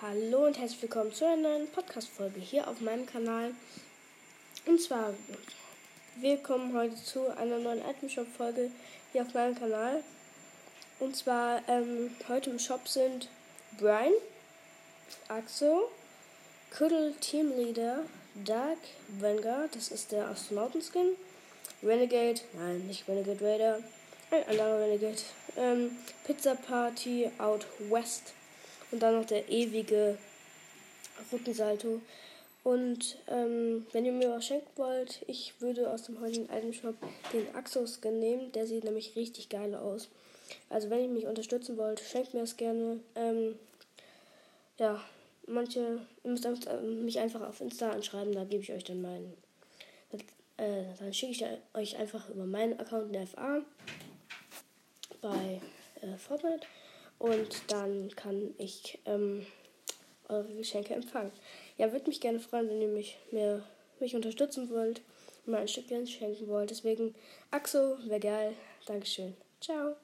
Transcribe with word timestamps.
Hallo 0.00 0.46
und 0.46 0.56
herzlich 0.56 0.82
willkommen 0.82 1.12
zu 1.12 1.26
einer 1.26 1.42
neuen 1.42 1.66
Podcast-Folge 1.72 2.38
hier 2.38 2.68
auf 2.68 2.80
meinem 2.80 3.04
Kanal. 3.04 3.50
Und 4.64 4.80
zwar, 4.80 5.12
wir 6.20 6.36
kommen 6.36 6.72
heute 6.72 6.94
zu 6.94 7.36
einer 7.36 7.58
neuen 7.58 7.80
Item 7.80 8.08
Shop-Folge 8.08 8.70
hier 9.10 9.22
auf 9.22 9.34
meinem 9.34 9.58
Kanal. 9.58 10.04
Und 11.00 11.16
zwar, 11.16 11.62
ähm, 11.66 12.14
heute 12.28 12.50
im 12.50 12.60
Shop 12.60 12.86
sind 12.86 13.28
Brian, 13.76 14.12
Axo, 15.26 15.90
Kuddle 16.70 17.14
Teamleader, 17.20 18.04
Dark 18.44 18.78
Vanguard, 19.18 19.74
das 19.74 19.88
ist 19.88 20.12
der 20.12 20.28
Astronautenskin, 20.28 21.16
Renegade, 21.82 22.40
nein, 22.52 22.86
nicht 22.86 23.08
Renegade 23.08 23.44
Raider, 23.44 23.80
ein 24.30 24.46
anderer 24.46 24.78
Renegade, 24.78 25.18
ähm, 25.56 25.98
Pizza 26.24 26.54
Party 26.54 27.28
Out 27.38 27.66
West 27.90 28.32
und 28.90 29.02
dann 29.02 29.14
noch 29.14 29.26
der 29.26 29.48
ewige 29.48 30.18
Rückensalto. 31.32 32.00
Und 32.64 33.16
ähm, 33.28 33.86
wenn 33.92 34.04
ihr 34.04 34.12
mir 34.12 34.30
was 34.30 34.46
schenken 34.46 34.68
wollt, 34.76 35.22
ich 35.26 35.54
würde 35.60 35.90
aus 35.90 36.02
dem 36.02 36.20
heutigen 36.20 36.48
Item 36.50 36.72
Shop 36.72 36.96
den 37.32 37.54
Axo-Skin 37.54 38.18
nehmen. 38.18 38.52
Der 38.52 38.66
sieht 38.66 38.84
nämlich 38.84 39.16
richtig 39.16 39.48
geil 39.48 39.74
aus. 39.74 40.08
Also 40.68 40.90
wenn 40.90 41.02
ihr 41.02 41.08
mich 41.08 41.26
unterstützen 41.26 41.76
wollt, 41.76 42.00
schenkt 42.00 42.34
mir 42.34 42.40
das 42.40 42.56
gerne. 42.56 43.00
Ähm, 43.14 43.58
ja, 44.78 45.00
manche, 45.46 46.00
ihr 46.24 46.30
müsst 46.30 46.46
mich 46.82 47.18
einfach 47.18 47.42
auf 47.42 47.60
Insta 47.60 47.90
anschreiben, 47.90 48.32
da 48.34 48.44
gebe 48.44 48.62
ich 48.62 48.72
euch 48.72 48.84
dann 48.84 49.02
meinen. 49.02 49.34
Äh, 50.58 50.84
dann 50.98 51.14
schicke 51.14 51.32
ich 51.32 51.44
euch 51.74 51.96
einfach 51.96 52.28
über 52.30 52.44
meinen 52.44 52.78
Account 52.80 53.06
in 53.06 53.12
der 53.12 53.26
FA 53.28 53.60
bei 55.20 55.60
äh, 56.02 56.16
Fortnite 56.16 56.66
und 57.18 57.62
dann 57.68 58.10
kann 58.16 58.54
ich 58.58 58.98
ähm, 59.06 59.46
eure 60.28 60.54
Geschenke 60.54 60.94
empfangen. 60.94 61.32
Ja, 61.76 61.92
würde 61.92 62.08
mich 62.08 62.20
gerne 62.20 62.40
freuen, 62.40 62.68
wenn 62.68 62.80
ihr 62.80 62.88
mich, 62.88 63.18
mehr, 63.30 63.62
mich 64.00 64.14
unterstützen 64.14 64.70
wollt 64.70 65.00
und 65.46 65.52
mir 65.52 65.58
ein 65.58 65.68
Stückchen 65.68 66.06
schenken 66.06 66.48
wollt. 66.48 66.70
Deswegen, 66.70 67.14
Axo, 67.50 67.96
wäre 68.06 68.20
geil. 68.20 68.54
Dankeschön. 68.86 69.34
Ciao. 69.60 69.96